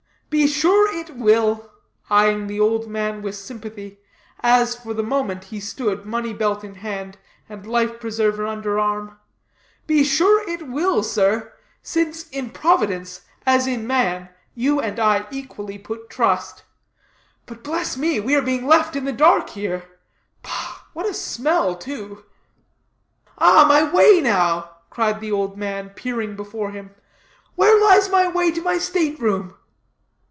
[0.31, 1.69] "Be sure it will,"
[2.09, 3.99] eying the old man with sympathy,
[4.39, 7.17] as for the moment he stood, money belt in hand,
[7.49, 9.19] and life preserver under arm,
[9.87, 11.51] "be sure it will, sir,
[11.81, 16.63] since in Providence, as in man, you and I equally put trust.
[17.45, 19.83] But, bless me, we are being left in the dark here.
[20.43, 20.85] Pah!
[20.93, 22.23] what a smell, too."
[23.37, 26.91] "Ah, my way now," cried the old man, peering before him,
[27.55, 29.55] "where lies my way to my state room?"